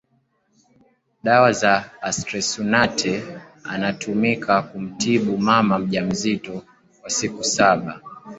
[1.23, 3.23] dawa ya artesunate
[3.63, 6.63] anatumika kumtibu mama mjamzito
[7.01, 8.01] kwa siku saba